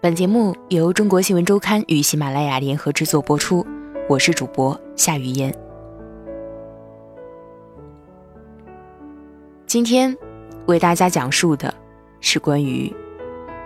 [0.00, 3.66] 本节目由中国新闻周刊与喜马拉雅联合制作播出，
[4.08, 5.52] 我是主播夏雨嫣。
[9.66, 10.16] 今天
[10.66, 11.74] 为大家讲述的
[12.20, 12.94] 是关于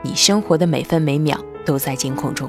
[0.00, 2.48] 你生活的每分每秒都在监控中。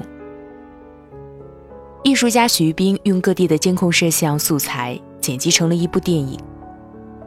[2.02, 6.40] 艺术家徐冰用各地的监控摄像素材剪辑成了一部电影，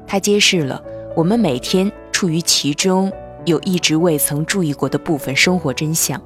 [0.07, 0.83] 它揭示了
[1.15, 3.13] 我们每天处于其中。
[3.45, 6.21] 有一直未曾注意过的部分生活真相，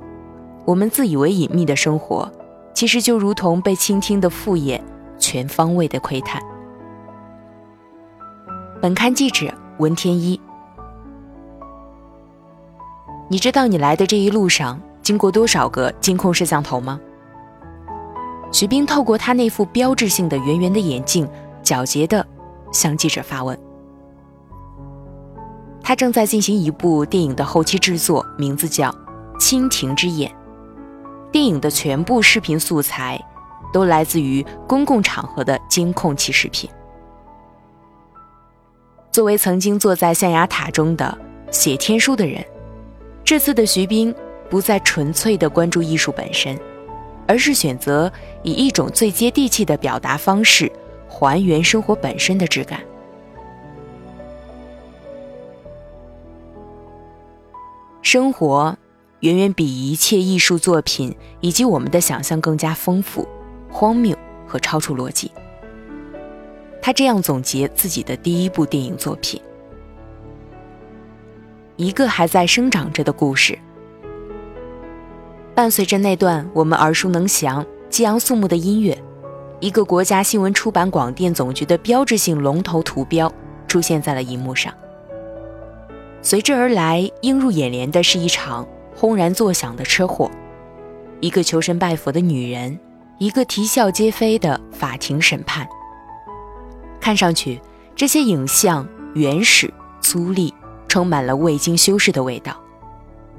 [0.65, 2.31] 我们自以为隐秘的生活，
[2.73, 4.83] 其实就如同被倾听的复眼，
[5.17, 6.41] 全方位的窥探。
[8.81, 10.39] 本刊记者文天一，
[13.27, 16.99] 你知道你来的这一路上经过多少个监控摄像头吗？
[18.51, 21.27] 徐冰透过他那副标志性的圆圆的眼镜，
[21.63, 22.25] 皎洁的
[22.71, 23.57] 向记者发问。
[25.81, 28.89] 他正在进行一部电影的后期制作，名字叫
[29.39, 30.29] 《蜻蜓之眼》。
[31.31, 33.19] 电影的全部视频素材
[33.71, 36.69] 都来自于公共场合的监控器视频。
[39.11, 41.17] 作为曾经坐在象牙塔中的
[41.49, 42.43] 写天书的人，
[43.23, 44.13] 这次的徐冰
[44.49, 46.57] 不再纯粹的关注艺术本身，
[47.27, 48.11] 而是选择
[48.43, 50.71] 以一种最接地气的表达方式，
[51.09, 52.79] 还原生活本身的质感。
[58.01, 58.77] 生活
[59.21, 63.27] 远远比一切艺术作品以及我们的想象更加丰富、
[63.71, 65.31] 荒谬和超出逻辑。
[66.81, 69.39] 他这样总结自己的第一部电影作品：
[71.75, 73.57] 一个还在生长着的故事。
[75.53, 78.97] 伴随着那段我们耳熟能详、激昂肃穆的音乐，
[79.59, 83.31] 一个国家新闻出版广电总局的标志性龙头图标
[83.67, 84.73] 出现在了荧幕上。
[86.23, 90.29] 随之而来，映入眼帘的是一场轰然作响的车祸，
[91.19, 92.79] 一个求神拜佛的女人，
[93.17, 95.67] 一个啼笑皆非的法庭审判。
[96.99, 97.59] 看上去，
[97.95, 100.53] 这些影像原始、粗粝，
[100.87, 102.55] 充满了未经修饰的味道。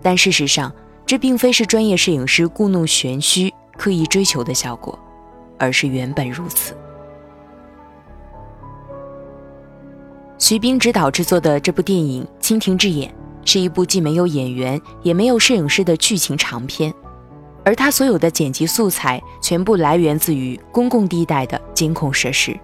[0.03, 0.73] 但事实上，
[1.07, 4.99] 这并非是专业摄影师故弄玄虚、刻意追求的效果，
[5.59, 6.75] 而是原本如此。
[10.39, 13.09] 徐冰执导制作的这部电影《蜻蜓之眼》
[13.45, 16.93] 是一部既没有演员也没有摄影师的剧情长片，
[17.65, 22.59] 而他所有的剪辑素材全部来源自于公共地带的监控设施。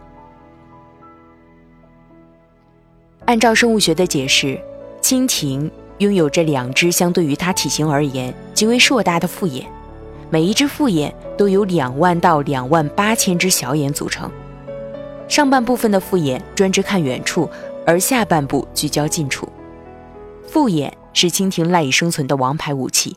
[3.25, 4.59] 按照生物学的解释，
[5.03, 9.67] 蜻蜓拥有着两只相对于它体型而言极为硕大的复眼，
[10.31, 14.31] 每一只复眼都由两万到两万八千只小眼组成。
[15.29, 17.49] 上半部分的复眼专职看远处。
[17.87, 19.49] 而下半部聚焦近处，
[20.49, 23.17] 复眼是蜻蜓赖以生存的王牌武器，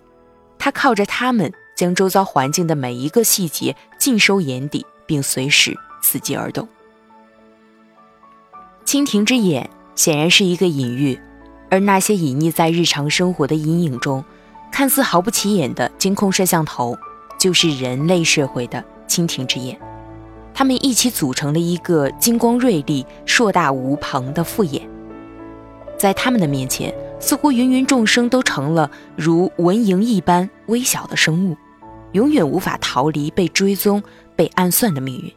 [0.59, 6.67] 它靠着它们将周遭环境的每一个细节尽收眼底，并随时伺机而动。
[8.85, 11.17] 蜻蜓之眼显然是一个隐喻，
[11.69, 14.23] 而那些隐匿在日常生活的阴影中，
[14.71, 16.97] 看似毫不起眼的监控摄像头，
[17.39, 19.79] 就是人类社会的蜻蜓之眼。
[20.53, 24.85] 他们一起组成了一个金光锐利、硕大无朋的复眼，
[26.01, 31.55] 在他们的面前，似乎芸芸众生都成了如蚊蝇一般微小的生物，
[32.13, 34.01] 永远无法逃离被追踪、
[34.35, 35.31] 被暗算的命运。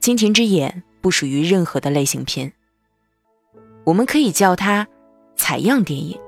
[0.00, 2.54] 蜻蜓之眼不属于任何的类型片，
[3.84, 4.88] 我们可以叫它
[5.36, 6.18] 采样电影。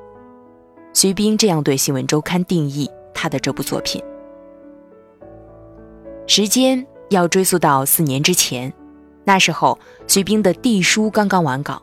[0.92, 4.02] 徐冰这样对《新闻周刊》定义他的这部作品。
[6.26, 8.70] 时间要追溯到四年之前，
[9.24, 11.82] 那时候徐冰的《地书》刚刚完稿。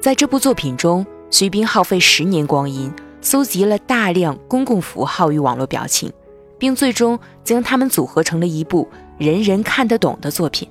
[0.00, 6.12] 在这部作品中，徐冰耗费十年光阴，搜集了大量公共符号与网络表情，
[6.58, 10.68] 并最终将它们组合成了一部人人看得懂的作品。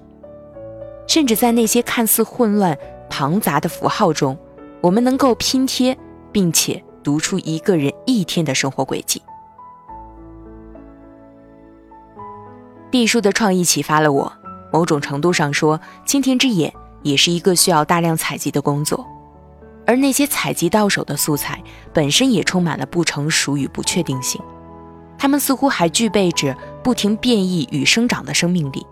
[1.08, 2.78] 甚至在那些看似混乱
[3.10, 4.38] 庞杂的符号中，
[4.82, 5.98] 我们能够拼贴，
[6.32, 9.22] 并且读出一个人一天的生活轨迹。
[12.90, 14.32] 地书的创意启发了我，
[14.76, 19.08] 某种程度上说，蜻蜓之眼也是一个需要大量采集的工作，
[19.88, 21.64] 而那些采集到手的素材
[21.94, 24.42] 本身也充满了不成熟与不确定性，
[25.18, 28.86] 它们似乎还具备着不停变异与生长的生命力。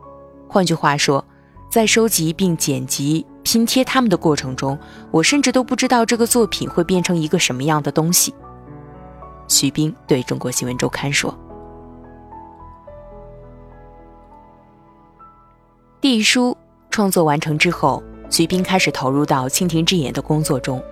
[0.47, 1.25] 换句话说，
[1.69, 4.79] 在收集并剪辑、拼贴它们的过程中，
[5.11, 8.33] 我甚至都不知道这个作品会变成一个什么样的东西。
[9.49, 11.37] 徐冰对中国新闻周刊说。
[16.03, 16.57] 地书
[16.89, 20.83] 创作完成之后，徐冰开始投入到《蜻蜓之眼》的工作中。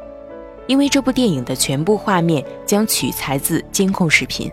[0.68, 4.50] 因为这部电影的全部画面将取材自监控视频，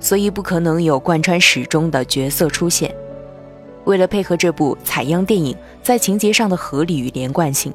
[0.00, 2.92] 所以不可能有贯穿始终的角色出现。
[3.84, 7.72] 为了配合这部采样电影在情节上的合理与连贯性，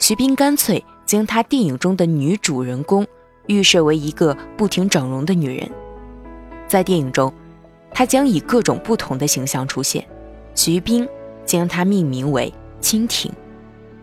[0.00, 3.06] 徐冰干脆将他电影中的女主人公
[3.46, 5.70] 预设为一个不停整容的女人。
[6.66, 7.32] 在电影中，
[7.92, 10.04] 她将以各种不同的形象出现，
[10.56, 11.08] 徐冰
[11.54, 13.30] 将它命名为蜻蜓。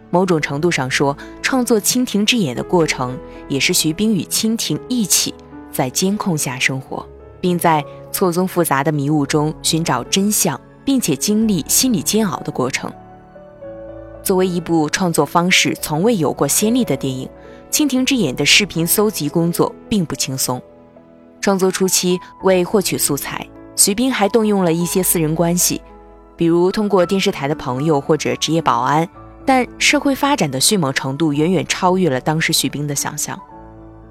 [0.10, 3.18] 某种程度上说，创作《蜻蜓之眼》的过程，
[3.50, 5.34] 也是徐冰与蜻蜓一起
[5.72, 7.06] 在监控下生活，
[7.40, 12.92] 并在错综复杂的迷雾中寻找真相，并且经历心理煎熬的过程。
[14.24, 17.30] 作为一部创作方式从未有过先例的电影，
[17.74, 20.62] 《蜻蜓之眼》的视频搜集工作并不轻松。
[21.42, 23.46] 创作初期，为获取素材，
[23.76, 25.82] 徐冰还动用了一些私人关系，
[26.36, 29.08] 比如通过电视台的朋友或者职业保安。
[29.44, 33.38] 但社会发展的迅猛程度远远超越了当时徐冰的想象，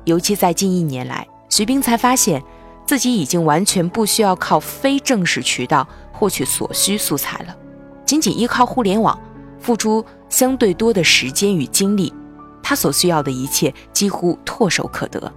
[0.05, 2.43] 尤其在近一年来，徐冰才发现
[2.85, 7.57] 自己已经完全不需要靠非正式渠道获取所需素材了，
[8.05, 9.17] 仅仅依靠互联网，
[9.61, 12.13] 付出相对多的时间与精力，
[12.61, 15.33] 他所需要的一切几乎唾手可得。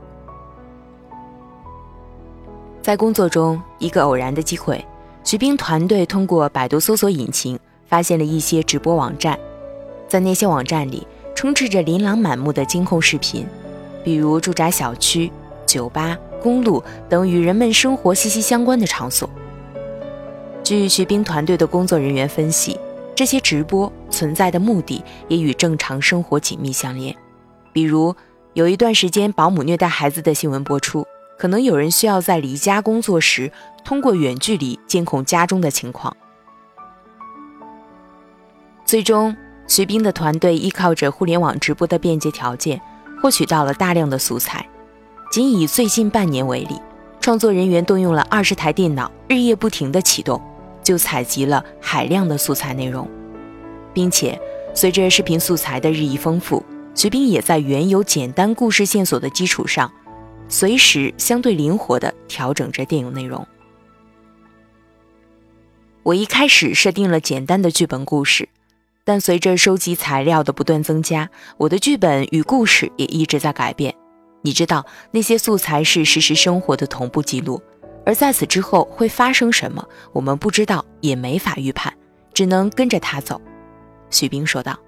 [2.81, 4.83] 在工作中，一个偶然的机会，
[5.23, 9.39] 徐冰团队通过百度搜索引擎发现了一些直播网站。
[10.07, 13.47] 在那些网站里，充斥着琳琅满目的监控视频，
[14.03, 15.31] 比如住宅小区、
[15.65, 19.29] 酒吧、公路等与人们生活息息相关的场所。
[20.63, 22.77] 据徐冰团队的工作人员分析，
[23.15, 27.15] 这些直播存在的目的也与正常生活紧密相连。
[27.71, 28.15] 比如，
[28.53, 31.05] 有一段时间保姆虐待孩子的新闻播出，
[31.37, 33.51] 可能有人需要在离家工作时，
[33.83, 36.15] 通过远距离监控家中的情况。
[38.85, 39.35] 最终。
[39.65, 42.79] 徐冰的团队依靠着互联网直播的便捷条件，
[43.21, 44.67] 获取到了大量的素材。
[45.31, 46.79] 仅以最近半年为例，
[47.21, 50.39] 创作人员动用了二十台电脑，日夜不停地启动，
[50.83, 53.09] 就采集了海量的素材内容。
[53.93, 54.37] 并且，
[54.73, 56.61] 随着视频素材的日益丰富，
[56.93, 59.89] 徐冰也在原有简单故事线索的基础上，
[60.47, 63.47] 随时相对灵活地调整着电影内容。
[66.03, 68.49] 我一开始设定了简单的剧本故事。
[69.05, 73.93] 但随着收集材料的不断增加，我的剧本与故事也一直在改变。
[74.43, 77.61] 你知道，那些素材是实时生活的同步记录，
[78.05, 81.93] 而在此之后会发生什么，我们不知道，也没法预判，
[82.33, 83.41] 只能跟着他走。”
[84.09, 84.79] 徐冰说道。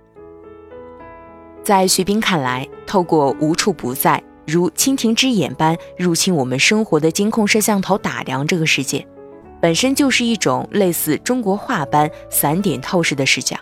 [1.62, 9.06] 在徐冰看来，透过无处不在如蜻蜓之眼般入侵我们生活的监控摄像头打量这个世界，
[9.62, 13.58] 本身就是一种类似中国画般散点透视的视角。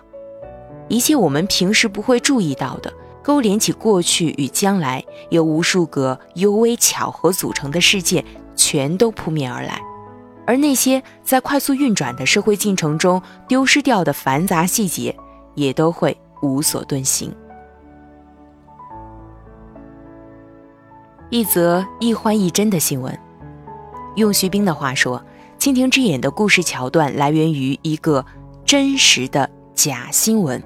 [0.90, 2.92] 一切我们平时不会注意到的，
[3.24, 8.24] 勾连起过去与将来，由无数个幽微巧合组成的世界，
[8.56, 9.82] 全都扑面而来。
[10.46, 15.16] 而那些在快速运转的社会进程中丢失掉的繁杂细节，
[15.56, 17.34] 也都会无所遁形。
[21.34, 23.20] 一则一欢一真的新闻，
[24.18, 25.20] 用徐冰的话说，
[25.60, 28.24] 《蜻蜓之眼》的故事桥段来源于一个
[28.64, 30.62] 真实的假新闻。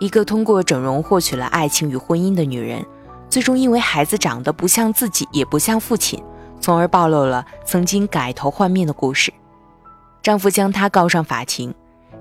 [0.00, 2.84] 一个通过整容获取了爱情与婚姻的女人，
[3.28, 6.20] 最终因为孩子长得不像自己，也不像父亲，
[6.60, 9.32] 从而暴露了曾经改头换面的故事。
[10.24, 11.72] 丈夫将她告上法庭，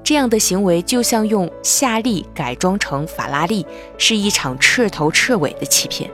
[0.03, 3.65] 这样的行为就像用夏利改装成法拉利，
[3.97, 6.07] 是一场彻头彻尾的欺骗。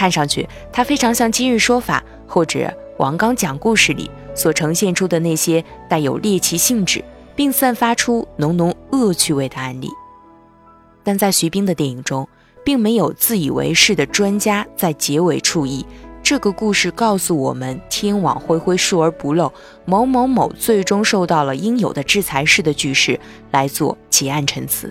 [0.00, 2.02] 看上去，它非常像《今日说法》
[2.32, 7.04] 或者王刚讲故事里所呈现出的那些带有猎奇性质，
[7.36, 9.90] 并散发出浓浓恶趣味的案例。
[11.04, 12.26] 但在徐冰的电影中，
[12.64, 15.84] 并没有自以为是的专家在结尾处以
[16.24, 19.52] “这个故事告诉我们，天网恢恢，疏而不漏，
[19.84, 24.90] 某某某最终受到了应有的制裁”式的句式来做结案陈词，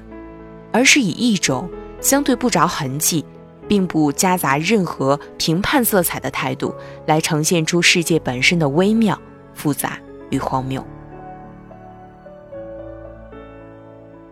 [0.71, 1.67] 而是以一种
[1.99, 3.25] 相对不着痕迹，
[3.69, 9.17] 并不夹杂任何评判色彩的态度来呈现出世界本身的微妙、
[9.53, 9.97] 复杂
[10.31, 10.83] 与荒谬。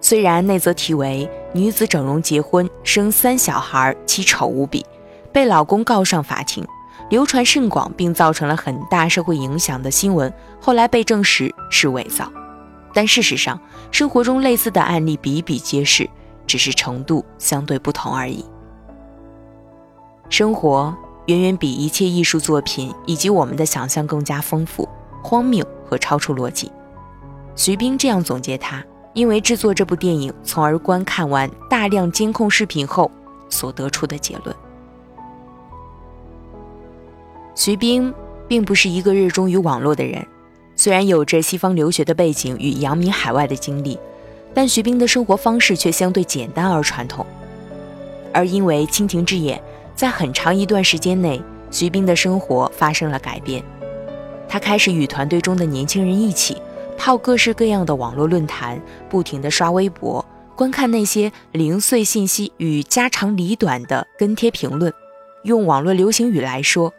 [0.01, 4.85] 虽然那则题为“女子整容结婚生三小孩，其丑无比”，
[5.31, 6.65] 被老公告上法庭，
[7.09, 12.31] 流传甚广，并造成了很大社会影响的新闻，后来被证实是伪造。
[12.93, 13.59] 但事实上，
[13.91, 16.09] 生活中类似的案例比比皆是，
[16.45, 18.45] 只是程度相对不同而已。
[20.29, 20.95] 生活
[21.27, 24.87] 远远比一切艺术作品以及我们的想象更加丰富、
[25.23, 26.71] 荒谬和超出逻辑。
[27.55, 28.83] 徐冰这样总结他。
[29.13, 33.09] 因为制作这部电影，从而观看完大量监控视频后，
[33.49, 34.55] 所得出的结论。
[37.55, 38.13] 徐冰
[38.47, 40.23] 并不是一个热衷于网络的人，
[40.75, 43.97] 虽然有着西方留学的背景与扬名海外的经历，
[44.53, 47.25] 但徐冰的生活方式却相对简单而传统。
[48.31, 49.59] 而因为蜻蜓之眼，
[49.97, 53.61] 在很长一段时间内，徐冰的生活发生了改变。
[54.47, 56.55] 他开始与团队中的年轻人一起
[56.97, 60.23] 泡各式各样的网络论坛，不停地刷微博，
[60.55, 64.93] 观看那些零碎信息与家长里短的跟帖评论。
[65.43, 66.93] 用网络流行语来说。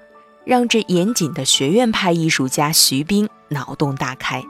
[0.45, 4.43] 让这严谨的学院派艺术家徐冰脑洞大开。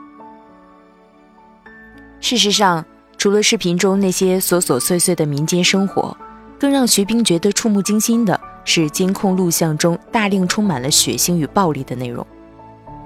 [2.21, 2.85] 事实上，
[3.17, 6.15] 除了视频中那些琐琐碎碎的民间生活，
[6.59, 12.25] 更让徐冰觉得触目惊心的是监控录像中大量充满了血腥与暴力的内容：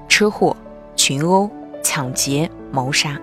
[0.09, 0.57] 车祸、
[0.95, 1.49] 群殴、
[1.83, 3.19] 抢劫、谋杀。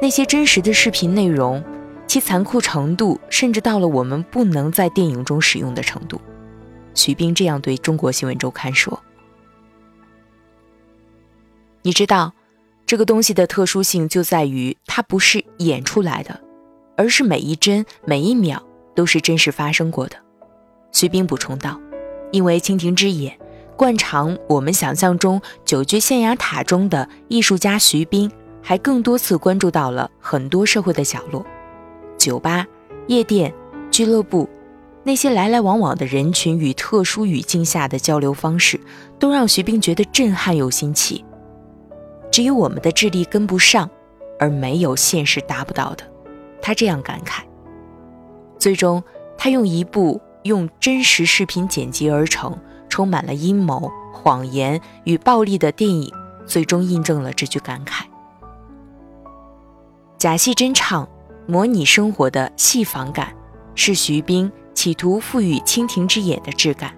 [0.00, 1.62] 那些真实的视频内容，
[2.06, 6.20] 其残酷程度甚至到了我们不能在电影中使用的程度。
[6.94, 9.00] 徐冰这样对中国新闻周刊说
[11.82, 12.32] ：“你知道，
[12.86, 16.40] 这个东西的特殊性就在于它不是演出来的，
[16.96, 18.62] 而是每一帧每一秒
[18.98, 20.16] 都是真实发生过的。”
[20.90, 21.80] 徐冰补充道
[22.32, 23.38] ：“因为蜻蜓之眼，
[23.76, 28.28] 惯常我们想象中久居象牙塔中的艺术家徐冰，
[28.60, 31.46] 还更多次关注到了很多社会的角落，
[32.16, 32.66] 酒吧、
[33.06, 33.54] 夜店、
[33.92, 34.48] 俱乐部。”
[35.04, 38.78] 那些来来往往的人群与特殊语境下的交流方式，
[39.18, 41.24] 都让徐冰觉得震撼又新奇。
[42.30, 43.88] 只有我们的智力跟不上，
[44.38, 46.04] 而没有现实达不到的。
[46.60, 47.40] 他这样感慨。
[48.58, 49.02] 最终，
[49.36, 56.12] 他用一部用真实视频剪辑而成、充满了阴谋、谎言与暴力的电影，
[56.46, 58.04] 最终印证了这句感慨。
[60.18, 61.08] 假戏真唱，
[61.46, 63.32] 模拟生活的戏仿感，
[63.74, 64.50] 是徐冰。
[64.74, 66.94] 企图赋予《蜻蜓之眼》的质感，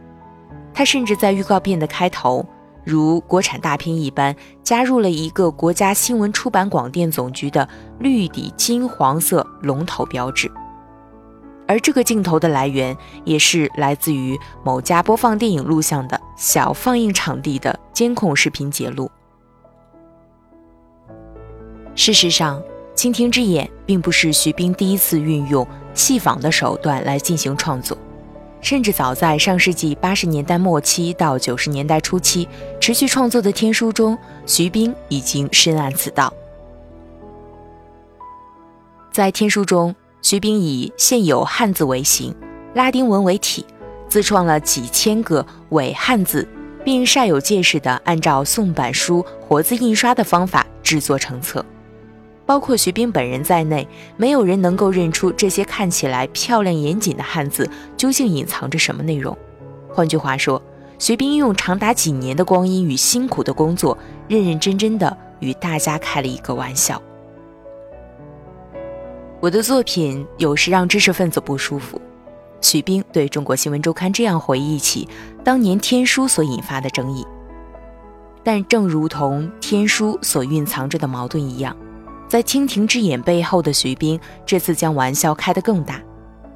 [0.74, 2.44] 他甚至在预告片的开头，
[2.84, 7.66] 如国产大片一般，加入了一个国家新闻出版广电总局的
[7.98, 10.52] 绿底金黄色龙头标志。
[11.70, 19.08] 而这个镜头的来源，也是来自于某家播放电影录像的小放映场地的监控视频截录。
[21.94, 22.60] 事实上，
[22.96, 25.64] 《蜻蜓之眼》并不是徐冰第一次运用。
[25.94, 27.96] 戏仿的手段来进行创作，
[28.60, 32.48] 甚至早在上世纪八十年代末期到九十年代初期，
[32.80, 36.32] 持续创作的《天书》中，徐冰已经深谙此道。
[39.12, 42.34] 在《天书》中，徐冰以现有汉字为形，
[42.74, 43.64] 拉丁文为体，
[44.08, 46.46] 自创了几千个伪汉字，
[46.84, 51.64] 并煞有介事地按照宋版书活字印刷的方法制作成册。
[52.44, 53.86] 包括徐冰本人在内，
[54.16, 59.36] 没有人能够认出这些看起来漂亮严谨的汉字究竟隐藏着什么内容。
[59.88, 60.60] 换句话说，
[60.98, 63.96] 徐冰用长达几年的光阴与辛苦的工作，
[64.28, 67.00] 认认真真的与大家开了一个玩笑。
[69.40, 71.98] 我的作品有时让知识分子不舒服，
[72.60, 75.08] 徐冰对中国新闻周刊这样回忆起
[75.42, 77.26] 当年《天书》所引发的争议。
[78.44, 81.74] 但正如同《天书》所蕴藏着的矛盾一样。
[82.28, 86.00] 在蜻蜓之眼背后的徐冰，这次将玩笑开得更大，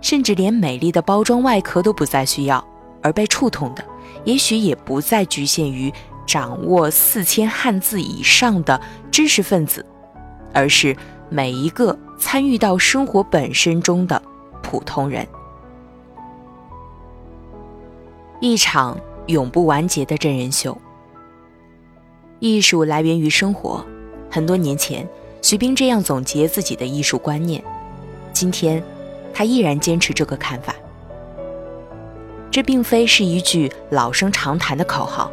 [0.02, 2.62] 甚至连美丽的包装外壳都不再需要，
[3.02, 3.82] 而被触痛的，
[4.24, 5.90] 也许也不再局限于
[6.26, 8.78] 掌握四千汉字以上的
[9.10, 9.84] 知识分子，
[10.52, 10.94] 而是
[11.28, 14.20] 每一个参与到生活本身中的
[14.62, 15.26] 普通人。
[18.40, 20.74] 一场永不完结的真人秀。
[22.40, 23.84] 艺术来源于生活，
[24.30, 25.06] 很多年前。
[25.42, 27.62] 徐冰这样总结自己的艺术观念，
[28.32, 28.82] 今天
[29.34, 30.74] 他依然坚持这个看法。
[32.50, 35.30] 这并非是一句老生常谈的口号。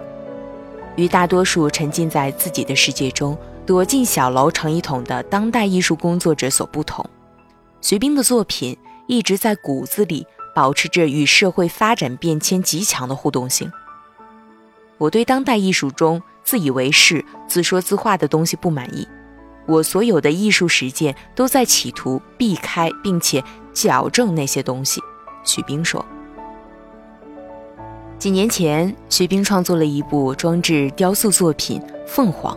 [0.97, 7.05] 与大多数沉浸在自己的世界中、躲进小楼成一统的当代艺术工作者所不同，
[7.81, 8.77] 徐冰的作品
[9.07, 10.25] 一直在骨子里
[10.55, 13.71] 保持着与社会发展变迁极强的互动性。
[14.97, 19.07] 我对当代艺术中自以为是、自说自话的东西不满意。
[19.67, 24.99] 我所有的艺术实践都在企图避开并且矫正那些东西，
[25.43, 26.03] 徐冰说。
[28.17, 32.55] 几年前，徐冰创作了一部装置雕塑作品《凤凰》，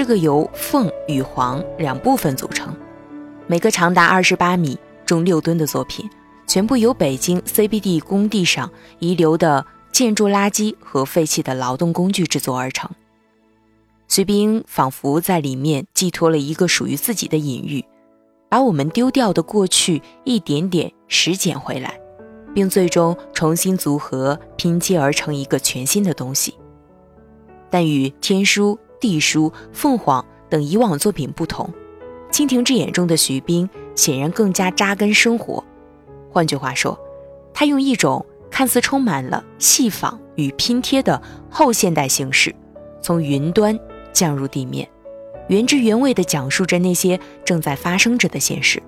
[0.00, 2.74] 这个由凤与凰两部分组成，
[3.46, 6.08] 每个长达二十八米、重六吨的作品，
[6.46, 12.90] 全部由北京 CBD 工地上遗留的建筑垃圾和废弃的劳动工具制作而成。
[14.08, 17.84] 徐冰仿佛在里面寄托了一个属于自己的隐喻，
[18.48, 22.00] 把我们丢掉的过去一点点拾捡回来，
[22.54, 26.54] 并最终重新组合拼接而成一个全新的东西。
[27.68, 31.72] 但与天书、地书、凤凰等以往作品不同，
[32.32, 35.64] 《蜻蜓之眼》中的徐冰显然更加扎根生活。
[36.30, 36.96] 换句话说，
[37.54, 42.54] 他用一种看似充满了戏仿与拼贴的后现代形式，
[43.02, 43.78] 从云端
[44.12, 44.88] 降入地面，
[45.48, 48.82] 原汁原味地讲述着那些正在发生着的现实。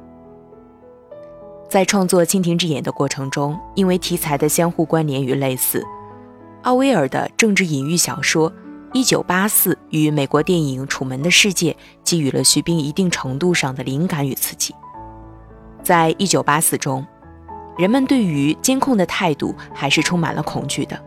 [1.69, 5.83] 在创作《蜻蜓之眼》的过程中，因为题材的相互关联与类似，
[6.65, 8.51] 奥威尔的政治隐喻小说
[8.95, 11.73] 《一九八四》与美国电影《楚门的世界》
[12.05, 14.75] 给予了徐冰一定程度上的灵感与刺激。
[15.83, 17.05] 在一九八四中，
[17.79, 21.03] 人们对于监控的态度还是充满了恐惧的，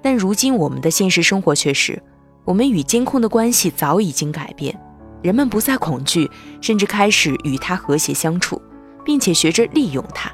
[0.00, 2.00] 但如今我们的现实生活却是，
[2.44, 4.78] 我们与监控的关系早已经改变，
[5.20, 6.30] 人们不再恐惧，
[6.60, 8.60] 甚至开始与它和谐相处。
[9.04, 10.28] 并且学着利用它，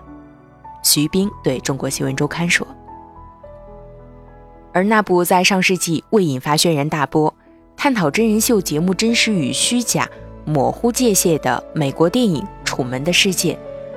[0.82, 2.66] 徐冰对中国新闻周刊说。
[4.72, 7.32] 而那部在上世纪未引发轩然大波、
[7.76, 10.08] 探讨真人秀节目真实与虚假
[10.44, 13.54] 模糊界限的美国电影《楚门的世界》，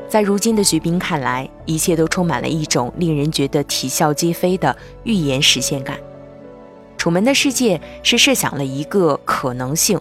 [0.09, 5.97] 在如今的徐冰看来，一切都充满了一种令人觉得啼笑皆非的预言实现感。
[6.97, 9.99] 《楚门的世界》是设想了一个可能性，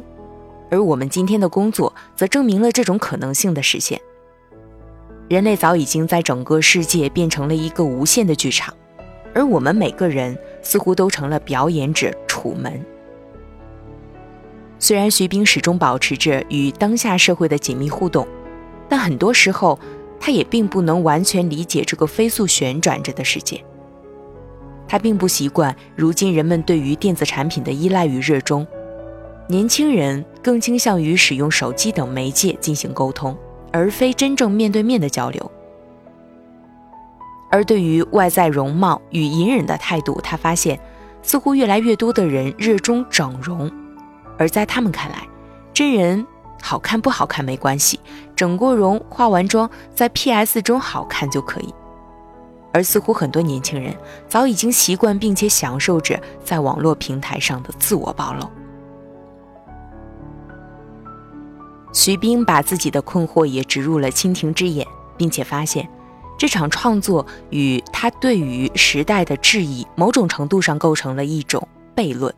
[0.71, 4.00] 而我们今天的工作则证明了这种可能性的实现。
[5.28, 8.75] 人类早已经在整个世界变成了一个无限的剧场，
[9.35, 12.85] 而我们每个人似乎都成了表演者楚门。
[14.80, 18.26] 虽然徐冰始终保持着与当下社会的紧密互动，
[18.88, 19.78] 但很多时候
[20.18, 23.62] 他也并不能完全理解这个飞速旋转着的世界。
[24.88, 28.66] 他并不习惯如今人们对于电子产品的依赖与热衷，
[29.47, 33.37] 年轻人更倾向于使用手机等媒介进行沟通。
[33.73, 35.50] 而非真正面对面的交流，
[37.54, 40.76] 而对于外在容貌与隐忍的态度，他发现
[41.23, 43.70] 似乎越来越多的人热衷整容，
[44.37, 45.18] 而在他们看来，
[45.72, 46.26] 真人
[46.61, 48.00] 好看不好看没关系，
[48.35, 51.72] 整过容、化完妆，在 PS 中好看就可以。
[52.72, 53.94] 而似乎很多年轻人
[54.26, 58.50] 早已经习惯并且享受着在网络平台上的自我暴露。
[61.92, 64.85] 徐冰把自己的困惑也植入了《蜻蜓之眼》，
[65.16, 65.88] 并且发现，
[66.37, 71.66] 这场创作与他对于时代的质疑，某种程度上构成了一种
[71.97, 72.35] 悖论，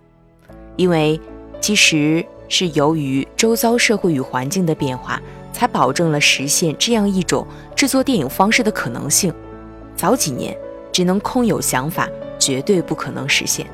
[0.77, 1.21] 因为
[1.61, 5.21] 其实是由于周遭社会与环境的变化，
[5.53, 9.35] 才保证了实现这样一种制作电影方式的可能性。
[9.97, 10.57] 早几年
[10.93, 13.67] 只能空有想法，绝对不可能实现。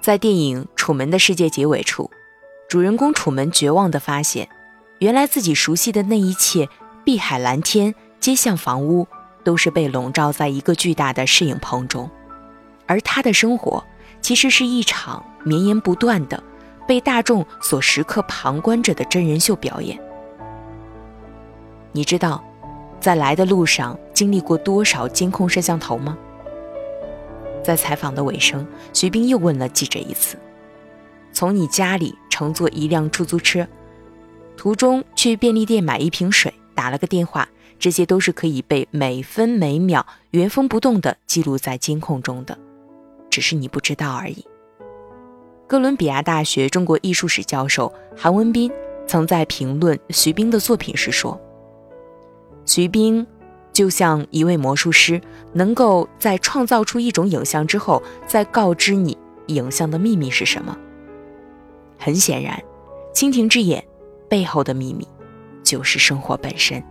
[0.00, 2.10] 在电影《楚门的世界》结尾处，
[2.70, 4.48] 主人公楚门绝望地发现，
[5.00, 6.68] 原来自己熟悉的那一切——
[7.04, 9.08] 碧海蓝天、街巷房屋，
[9.42, 12.08] 都是被笼罩在一个巨大的摄影棚中，
[12.86, 13.82] 而他的生活
[14.20, 16.40] 其实是一场绵延不断的、
[16.86, 20.00] 被大众所时刻旁观着的真人秀表演。
[21.90, 22.40] 你知道，
[23.00, 26.16] 在来的路上经历过多少监控摄像头吗？
[27.64, 30.38] 在采访的尾声，徐冰又问了记者一次
[31.40, 33.66] ：“从你家里乘坐一辆出租车，
[34.58, 37.48] 途中去便利店买一瓶水，打了个电话，
[37.78, 42.58] 这些都是可以被每分每秒原封不动地记录在监控中的，
[43.30, 44.44] 只是你不知道而已。”
[45.66, 48.70] 哥伦比亚大学中国艺术史教授韩文斌
[49.06, 51.40] 曾在评论徐冰的作品时说
[52.66, 53.26] ：“徐冰。”
[53.72, 55.18] 就像一位魔术师，
[55.54, 60.76] 能够在创造出一种影像之后，再告知你影像的秘密是什么。
[62.00, 62.60] 很显然，
[63.14, 63.84] 蜻蜓之眼
[64.28, 65.06] 背后的秘密，
[65.62, 66.82] 就是生活本身。